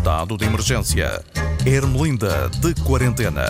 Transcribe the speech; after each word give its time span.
Estado 0.00 0.38
de 0.38 0.46
emergência. 0.46 1.22
Ermelinda 1.66 2.48
de 2.48 2.74
quarentena. 2.82 3.44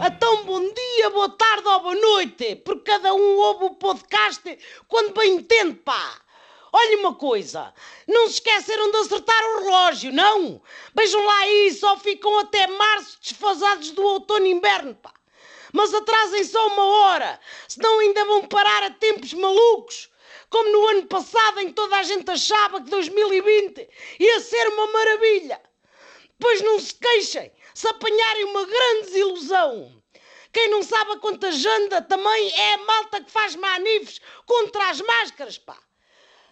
Então, 0.00 0.42
bom 0.46 0.58
dia, 0.58 1.10
boa 1.10 1.28
tarde 1.28 1.68
ou 1.68 1.80
boa 1.80 1.94
noite, 1.94 2.56
porque 2.64 2.90
cada 2.90 3.12
um 3.12 3.36
ouve 3.36 3.64
o 3.66 3.74
podcast 3.74 4.58
quando 4.88 5.12
bem 5.12 5.34
entende, 5.34 5.74
pá. 5.74 6.22
Olha 6.72 7.00
uma 7.00 7.14
coisa, 7.14 7.70
não 8.08 8.28
se 8.28 8.36
esqueceram 8.36 8.90
de 8.92 8.96
acertar 8.96 9.44
o 9.44 9.64
relógio, 9.64 10.10
não? 10.10 10.62
Vejam 10.96 11.22
lá 11.22 11.40
aí, 11.40 11.70
só 11.74 11.98
ficam 11.98 12.38
até 12.38 12.66
março 12.66 13.18
desfasados 13.20 13.90
do 13.90 14.02
outono 14.02 14.46
e 14.46 14.52
inverno, 14.52 14.94
pá. 14.94 15.12
Mas 15.70 15.92
atrasem 15.92 16.44
só 16.44 16.66
uma 16.68 16.84
hora, 16.86 17.38
senão 17.68 17.98
ainda 17.98 18.24
vão 18.24 18.46
parar 18.46 18.84
a 18.84 18.90
tempos 18.90 19.34
malucos 19.34 20.08
como 20.48 20.70
no 20.70 20.88
ano 20.88 21.06
passado 21.06 21.60
em 21.60 21.66
que 21.66 21.72
toda 21.72 21.96
a 21.96 22.02
gente 22.04 22.30
achava 22.30 22.80
que 22.80 22.88
2020 22.88 23.88
ia 24.20 24.40
ser 24.40 24.68
uma 24.68 24.86
maravilha. 24.86 25.60
Pois 26.40 26.60
não 26.62 26.78
se 26.80 26.94
queixem 26.94 27.52
se 27.74 27.88
apanharem 27.88 28.44
uma 28.44 28.64
grande 28.64 29.06
desilusão. 29.06 30.02
Quem 30.52 30.68
não 30.68 30.82
sabe 30.82 31.12
a 31.12 31.18
quanta 31.18 31.50
janda 31.50 32.00
também 32.02 32.52
é 32.52 32.74
a 32.74 32.78
malta 32.78 33.20
que 33.20 33.30
faz 33.30 33.56
manifes 33.56 34.20
contra 34.46 34.90
as 34.90 35.00
máscaras, 35.00 35.58
pá. 35.58 35.76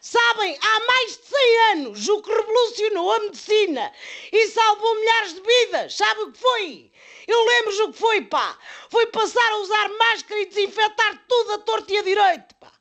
Sabem, 0.00 0.58
há 0.60 0.80
mais 0.80 1.16
de 1.18 1.26
100 1.26 1.58
anos, 1.70 2.08
o 2.08 2.20
que 2.20 2.34
revolucionou 2.34 3.12
a 3.12 3.20
medicina 3.20 3.92
e 4.32 4.48
salvou 4.48 4.94
milhares 4.96 5.34
de 5.34 5.40
vidas, 5.40 5.96
sabe 5.96 6.22
o 6.22 6.32
que 6.32 6.38
foi? 6.38 6.92
Eu 7.28 7.44
lembro 7.44 7.84
o 7.84 7.92
que 7.92 7.98
foi, 7.98 8.22
pá. 8.22 8.58
Foi 8.90 9.06
passar 9.06 9.52
a 9.52 9.58
usar 9.58 9.88
máscara 9.90 10.40
e 10.40 10.46
desinfetar 10.46 11.24
tudo 11.28 11.52
a 11.52 11.58
torto 11.58 11.92
e 11.92 11.98
a 11.98 12.02
direito, 12.02 12.54
pá 12.56 12.72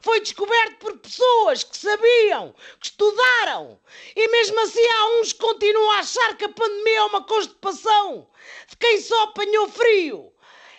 foi 0.00 0.20
descoberto 0.20 0.76
por 0.78 0.98
pessoas 0.98 1.64
que 1.64 1.76
sabiam, 1.76 2.54
que 2.80 2.86
estudaram. 2.86 3.80
E 4.16 4.28
mesmo 4.28 4.60
assim 4.60 4.86
há 4.86 5.20
uns 5.20 5.32
que 5.32 5.40
continuam 5.40 5.90
a 5.92 5.98
achar 5.98 6.36
que 6.36 6.44
a 6.44 6.48
pandemia 6.48 6.98
é 6.98 7.04
uma 7.04 7.24
constipação 7.24 8.28
de 8.68 8.76
quem 8.76 9.00
só 9.00 9.22
apanhou 9.24 9.68
frio. 9.68 10.32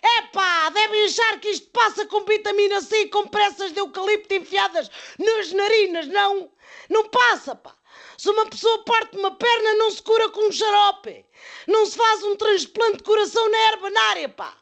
Epá, 0.04 0.70
devem 0.72 1.06
achar 1.06 1.40
que 1.40 1.50
isto 1.50 1.70
passa 1.70 2.06
com 2.08 2.26
vitamina 2.26 2.82
C 2.82 3.02
e 3.02 3.10
com 3.10 3.28
pressas 3.28 3.72
de 3.72 3.80
eucalipto 3.80 4.34
enfiadas 4.34 4.90
nas 5.20 5.52
narinas, 5.52 6.08
não? 6.08 6.52
Não 6.90 7.08
passa, 7.10 7.56
pá. 7.56 7.76
Se 8.18 8.30
uma 8.30 8.48
pessoa 8.48 8.84
parte 8.84 9.18
uma 9.18 9.36
perna, 9.36 9.76
não 9.76 9.92
se 9.92 10.02
cura 10.02 10.30
com 10.30 10.48
um 10.48 10.52
xarope. 10.52 11.26
Não 11.68 11.86
se 11.86 11.98
faz 11.98 12.24
um 12.24 12.36
transplante 12.36 12.98
de 12.98 13.04
coração 13.04 13.50
na 13.50 13.58
herbanária, 13.70 14.30
pá. 14.30 14.58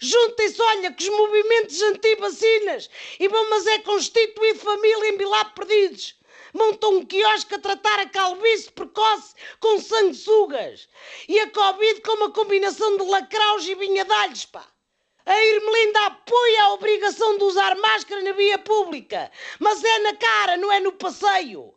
Juntem-se, 0.00 0.60
olha, 0.60 0.92
que 0.92 1.02
os 1.02 1.16
movimentos 1.16 1.80
anti-vacinas 1.82 2.90
e 3.18 3.28
vão, 3.28 3.50
mas 3.50 3.66
é 3.66 3.78
constituído 3.80 4.58
família 4.58 5.08
em 5.08 5.16
Bilá 5.16 5.44
Perdidos. 5.46 6.16
Montam 6.52 6.96
um 6.96 7.04
quiosque 7.04 7.54
a 7.54 7.58
tratar 7.58 8.00
a 8.00 8.08
calvície 8.08 8.72
precoce 8.72 9.34
com 9.60 9.80
sanguessugas. 9.80 10.88
E 11.28 11.38
a 11.40 11.50
Covid 11.50 12.00
com 12.00 12.12
uma 12.12 12.30
combinação 12.30 12.96
de 12.96 13.04
lacraus 13.04 13.66
e 13.66 13.74
vinhadalhos, 13.74 14.46
pá. 14.46 14.66
A 15.26 15.44
Irmelinda 15.44 16.06
apoia 16.06 16.62
a 16.62 16.72
obrigação 16.74 17.36
de 17.36 17.44
usar 17.44 17.76
máscara 17.76 18.22
na 18.22 18.32
via 18.32 18.58
pública, 18.58 19.30
mas 19.58 19.82
é 19.82 19.98
na 19.98 20.14
cara, 20.14 20.56
não 20.56 20.70
é 20.72 20.78
no 20.78 20.92
passeio. 20.92 21.74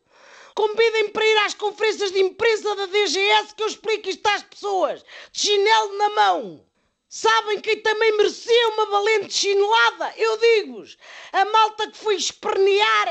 Convidem 0.54 1.10
para 1.10 1.26
ir 1.26 1.38
às 1.40 1.56
conferências 1.56 2.12
de 2.12 2.20
imprensa 2.20 2.76
da 2.76 2.86
DGS 2.86 3.56
que 3.56 3.64
eu 3.64 3.68
explico 3.68 4.10
isto 4.10 4.28
às 4.28 4.44
pessoas, 4.44 5.04
de 5.32 5.40
chinelo 5.42 5.98
na 5.98 6.10
mão. 6.10 6.69
Sabem 7.12 7.60
quem 7.60 7.82
também 7.82 8.18
merecia 8.18 8.68
uma 8.68 8.86
valente 8.86 9.34
chinelada? 9.34 10.14
Eu 10.16 10.38
digo-vos, 10.38 10.96
a 11.34 11.44
malta 11.44 11.90
que 11.90 11.98
foi 11.98 12.14
espernear 12.14 13.08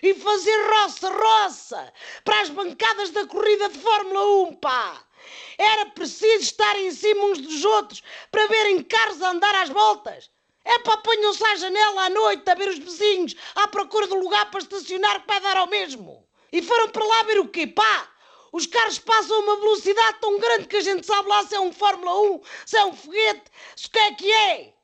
e 0.00 0.14
fazer 0.14 0.56
roça-roça 0.70 1.92
para 2.22 2.40
as 2.40 2.50
bancadas 2.50 3.10
da 3.10 3.26
corrida 3.26 3.68
de 3.68 3.80
Fórmula 3.80 4.48
1, 4.48 4.54
pá! 4.58 5.04
Era 5.58 5.86
preciso 5.86 6.44
estar 6.44 6.78
em 6.78 6.92
cima 6.92 7.24
uns 7.24 7.40
dos 7.40 7.64
outros 7.64 8.00
para 8.30 8.46
verem 8.46 8.80
carros 8.84 9.20
a 9.20 9.30
andar 9.30 9.56
às 9.56 9.70
voltas. 9.70 10.30
É 10.64 10.78
para 10.78 10.98
ponham-se 10.98 11.44
à 11.44 11.56
janela 11.56 12.04
à 12.04 12.10
noite 12.10 12.48
a 12.48 12.54
ver 12.54 12.68
os 12.68 12.78
vizinhos 12.78 13.34
à 13.56 13.66
procura 13.66 14.06
de 14.06 14.14
lugar 14.14 14.52
para 14.52 14.60
estacionar 14.60 15.20
que 15.20 15.26
vai 15.26 15.40
dar 15.40 15.56
ao 15.56 15.66
mesmo. 15.66 16.24
E 16.52 16.62
foram 16.62 16.90
para 16.90 17.04
lá 17.04 17.24
ver 17.24 17.40
o 17.40 17.48
quê, 17.48 17.66
pá? 17.66 18.11
Os 18.52 18.66
carros 18.66 18.98
passam 18.98 19.36
a 19.36 19.40
uma 19.40 19.56
velocidade 19.56 20.18
tão 20.20 20.38
grande 20.38 20.68
que 20.68 20.76
a 20.76 20.80
gente 20.82 21.06
sabe 21.06 21.26
lá 21.26 21.42
se 21.46 21.54
é 21.54 21.60
um 21.60 21.72
Fórmula 21.72 22.20
1, 22.34 22.40
se 22.66 22.76
é 22.76 22.84
um 22.84 22.94
foguete, 22.94 23.50
se 23.74 23.86
o 23.86 23.90
que 23.90 23.98
é 23.98 24.14
que 24.14 24.30
é. 24.30 24.74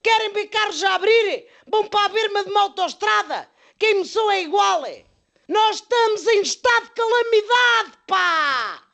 Querem 0.00 0.32
ver 0.32 0.46
carros 0.46 0.82
a 0.84 0.94
abrir? 0.94 1.46
Vão 1.66 1.88
para 1.88 2.04
a 2.04 2.08
berma 2.08 2.44
de 2.44 2.50
uma 2.50 2.60
autoestrada. 2.62 3.50
Quem 3.76 3.96
me 3.96 4.04
sou 4.04 4.30
é 4.30 4.42
igual. 4.42 4.86
É. 4.86 5.04
Nós 5.48 5.76
estamos 5.76 6.26
em 6.28 6.42
estado 6.42 6.84
de 6.84 6.90
calamidade, 6.92 7.98
pá! 8.06 8.84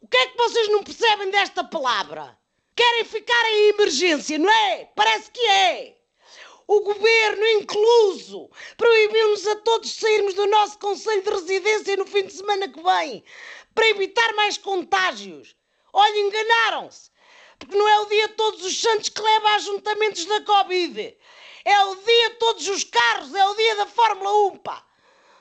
O 0.00 0.06
que 0.06 0.16
é 0.16 0.26
que 0.28 0.36
vocês 0.36 0.68
não 0.68 0.84
percebem 0.84 1.30
desta 1.30 1.64
palavra? 1.64 2.38
Querem 2.76 3.04
ficar 3.04 3.44
em 3.50 3.70
emergência, 3.70 4.38
não 4.38 4.50
é? 4.50 4.88
Parece 4.94 5.30
que 5.30 5.40
é. 5.40 5.98
O 6.74 6.80
governo, 6.80 7.46
incluso, 7.48 8.48
proibiu-nos 8.78 9.46
a 9.46 9.56
todos 9.56 9.92
sairmos 9.92 10.32
do 10.32 10.46
nosso 10.46 10.78
conselho 10.78 11.20
de 11.20 11.30
residência 11.30 11.98
no 11.98 12.06
fim 12.06 12.24
de 12.24 12.32
semana 12.32 12.66
que 12.66 12.82
vem 12.82 13.22
para 13.74 13.90
evitar 13.90 14.32
mais 14.32 14.56
contágios. 14.56 15.54
Olha, 15.92 16.18
enganaram-se. 16.18 17.10
Porque 17.58 17.76
não 17.76 17.86
é 17.86 18.00
o 18.00 18.06
dia 18.06 18.28
todos 18.30 18.64
os 18.64 18.80
santos 18.80 19.10
que 19.10 19.20
leva 19.20 19.50
a 19.50 19.54
ajuntamentos 19.56 20.24
da 20.24 20.40
Covid. 20.40 21.14
É 21.62 21.84
o 21.84 21.94
dia 21.94 22.30
todos 22.36 22.66
os 22.66 22.84
carros, 22.84 23.34
é 23.34 23.46
o 23.46 23.54
dia 23.54 23.76
da 23.76 23.86
Fórmula 23.86 24.32
1, 24.52 24.56
pá. 24.56 24.82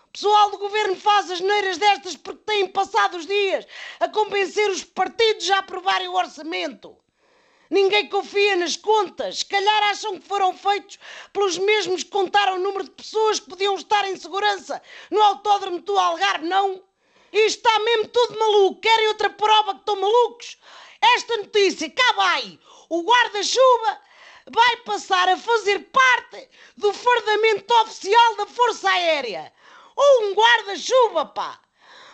O 0.10 0.12
pessoal 0.12 0.52
do 0.52 0.58
governo 0.58 0.98
faz 0.98 1.32
as 1.32 1.40
neiras 1.40 1.78
destas 1.78 2.18
porque 2.18 2.44
têm 2.44 2.68
passado 2.68 3.16
os 3.16 3.26
dias 3.26 3.66
a 4.02 4.10
convencer 4.10 4.70
os 4.70 4.84
partidos 4.84 5.50
a 5.50 5.60
aprovarem 5.60 6.10
o 6.10 6.16
orçamento. 6.16 6.98
Ninguém 7.72 8.10
confia 8.10 8.58
nas 8.58 8.76
contas. 8.76 9.40
Se 9.40 9.46
calhar 9.46 9.84
acham 9.84 10.20
que 10.20 10.28
foram 10.28 10.54
feitos 10.54 11.00
pelos 11.32 11.58
mesmos 11.58 12.04
que 12.04 12.10
contaram 12.10 12.58
o 12.58 12.60
número 12.60 12.84
de 12.84 12.90
pessoas 12.92 13.40
que 13.40 13.50
podiam 13.50 13.76
estar 13.76 14.06
em 14.10 14.18
segurança 14.18 14.82
no 15.10 15.22
autódromo 15.22 15.80
do 15.80 15.98
Algarve, 15.98 16.46
não? 16.46 16.84
Isto 17.32 17.66
está 17.66 17.80
mesmo 17.80 18.10
tudo 18.10 18.38
maluco. 18.38 18.82
Querem 18.82 19.08
outra 19.08 19.30
prova 19.30 19.74
que 19.74 19.80
estão 19.80 19.96
malucos? 19.96 20.58
Esta 21.16 21.38
notícia, 21.38 21.90
cá 21.90 22.12
vai. 22.12 22.60
O 22.90 23.04
guarda-chuva 23.04 24.02
vai 24.52 24.78
passar 24.84 25.30
a 25.30 25.38
fazer 25.38 25.80
parte 25.94 26.50
do 26.76 26.92
fardamento 26.92 27.74
oficial 27.76 28.36
da 28.36 28.48
Força 28.48 28.90
Aérea. 28.90 29.54
Um 29.98 30.34
guarda-chuva, 30.34 31.26
pá. 31.28 31.58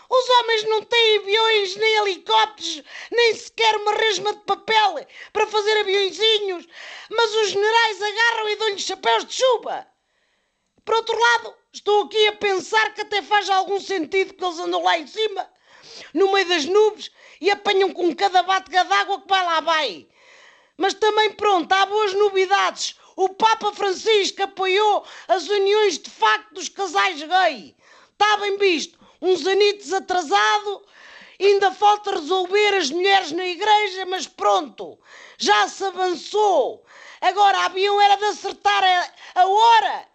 Os 0.09 0.29
homens 0.29 0.63
não 0.63 0.83
têm 0.83 1.17
aviões, 1.17 1.75
nem 1.75 1.95
helicópteros, 1.97 2.83
nem 3.11 3.35
sequer 3.35 3.75
uma 3.75 3.93
resma 3.93 4.33
de 4.33 4.39
papel 4.39 5.05
para 5.33 5.47
fazer 5.47 5.79
aviõezinhos, 5.79 6.65
mas 7.09 7.35
os 7.35 7.49
generais 7.49 8.01
agarram 8.01 8.49
e 8.49 8.55
dão-lhes 8.55 8.81
chapéus 8.81 9.25
de 9.25 9.33
chuva. 9.33 9.85
Por 10.85 10.95
outro 10.95 11.19
lado, 11.19 11.53
estou 11.73 12.05
aqui 12.05 12.27
a 12.27 12.33
pensar 12.37 12.93
que 12.93 13.01
até 13.01 13.21
faz 13.21 13.49
algum 13.49 13.79
sentido 13.79 14.33
que 14.33 14.43
eles 14.43 14.59
andam 14.59 14.81
lá 14.81 14.97
em 14.97 15.05
cima, 15.05 15.49
no 16.13 16.31
meio 16.31 16.47
das 16.47 16.63
nuvens, 16.63 17.11
e 17.41 17.51
apanham 17.51 17.91
com 17.91 18.15
cada 18.15 18.43
batega 18.43 18.85
d'água 18.85 19.21
que 19.21 19.27
vai 19.27 19.45
lá 19.45 19.59
vai. 19.59 20.07
Mas 20.77 20.93
também 20.93 21.33
pronto, 21.33 21.71
há 21.73 21.85
boas 21.85 22.13
novidades. 22.13 22.95
O 23.17 23.29
Papa 23.29 23.73
Francisco 23.73 24.43
apoiou 24.43 25.05
as 25.27 25.49
uniões 25.49 25.97
de 25.97 26.09
facto 26.09 26.53
dos 26.53 26.69
casais 26.69 27.21
gay. 27.21 27.75
Está 28.13 28.37
bem 28.37 28.57
visto 28.57 28.97
uns 29.21 29.45
anitos 29.45 29.93
atrasado, 29.93 30.85
ainda 31.39 31.71
falta 31.71 32.11
resolver 32.11 32.75
as 32.75 32.89
mulheres 32.89 33.31
na 33.31 33.45
igreja, 33.45 34.05
mas 34.05 34.27
pronto, 34.27 34.97
já 35.37 35.67
se 35.67 35.83
avançou. 35.83 36.83
Agora 37.21 37.65
haviam 37.65 37.99
era 37.99 38.15
de 38.15 38.25
acertar 38.25 38.83
a, 38.83 39.41
a 39.41 39.47
hora 39.47 40.07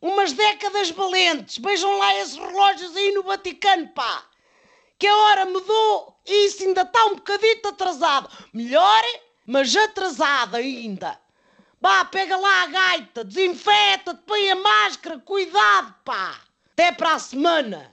umas 0.00 0.32
décadas 0.32 0.90
valentes. 0.90 1.58
Vejam 1.58 1.98
lá 1.98 2.14
esses 2.16 2.36
relógios 2.36 2.96
aí 2.96 3.12
no 3.12 3.22
Vaticano, 3.22 3.88
pá. 3.88 4.24
Que 4.98 5.06
a 5.06 5.16
hora 5.16 5.46
mudou 5.46 6.18
e 6.26 6.46
isso 6.46 6.62
ainda 6.62 6.82
está 6.82 7.04
um 7.06 7.16
bocadito 7.16 7.68
atrasado. 7.68 8.30
Melhor, 8.52 9.02
mas 9.46 9.74
atrasado 9.76 10.56
ainda. 10.56 11.18
Vá, 11.80 12.04
pega 12.04 12.36
lá 12.36 12.62
a 12.62 12.66
gaita, 12.66 13.24
desinfeta-te, 13.24 14.20
põe 14.26 14.50
a 14.50 14.56
máscara, 14.56 15.18
cuidado, 15.20 15.94
pá. 16.04 16.40
Até 16.72 16.90
para 16.92 17.14
a 17.14 17.18
semana. 17.18 17.92